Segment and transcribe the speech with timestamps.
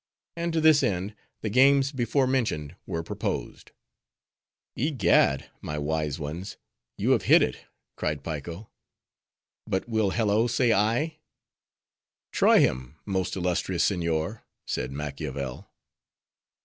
[0.35, 3.69] And to this end, the games before mentioned were proposed.
[4.75, 5.51] "Egad!
[5.61, 6.57] my wise ones,
[6.97, 7.65] you have hit it,"
[7.97, 8.71] cried Piko;
[9.67, 11.19] "but will Hello say ay?"
[12.31, 15.69] "Try him, most illustrious seignior," said Machiavel.